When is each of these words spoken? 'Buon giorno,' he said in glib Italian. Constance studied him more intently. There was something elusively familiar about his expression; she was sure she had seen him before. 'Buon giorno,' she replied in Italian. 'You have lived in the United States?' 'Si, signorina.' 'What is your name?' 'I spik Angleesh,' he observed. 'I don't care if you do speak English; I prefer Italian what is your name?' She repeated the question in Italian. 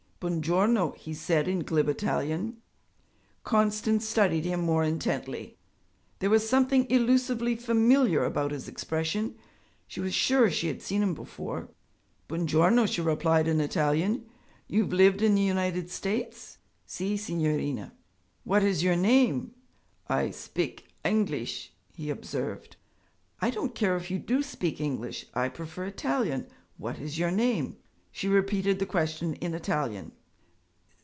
'Buon 0.23 0.39
giorno,' 0.43 0.91
he 0.91 1.15
said 1.15 1.47
in 1.47 1.63
glib 1.63 1.89
Italian. 1.89 2.61
Constance 3.43 4.07
studied 4.07 4.45
him 4.45 4.61
more 4.61 4.83
intently. 4.83 5.57
There 6.19 6.29
was 6.29 6.47
something 6.47 6.87
elusively 6.91 7.55
familiar 7.55 8.23
about 8.23 8.51
his 8.51 8.67
expression; 8.67 9.33
she 9.87 9.99
was 9.99 10.13
sure 10.13 10.51
she 10.51 10.67
had 10.67 10.83
seen 10.83 11.01
him 11.01 11.15
before. 11.15 11.69
'Buon 12.27 12.45
giorno,' 12.45 12.85
she 12.85 13.01
replied 13.01 13.47
in 13.47 13.59
Italian. 13.59 14.25
'You 14.67 14.83
have 14.83 14.93
lived 14.93 15.23
in 15.23 15.33
the 15.33 15.41
United 15.41 15.89
States?' 15.89 16.59
'Si, 16.85 17.17
signorina.' 17.17 17.91
'What 18.43 18.61
is 18.61 18.83
your 18.83 18.95
name?' 18.95 19.55
'I 20.07 20.29
spik 20.29 20.83
Angleesh,' 21.03 21.71
he 21.95 22.11
observed. 22.11 22.75
'I 23.41 23.49
don't 23.49 23.73
care 23.73 23.97
if 23.97 24.11
you 24.11 24.19
do 24.19 24.43
speak 24.43 24.79
English; 24.79 25.25
I 25.33 25.49
prefer 25.49 25.85
Italian 25.85 26.45
what 26.77 26.99
is 26.99 27.17
your 27.17 27.31
name?' 27.31 27.77
She 28.13 28.27
repeated 28.27 28.79
the 28.79 28.85
question 28.85 29.35
in 29.35 29.53
Italian. 29.53 30.11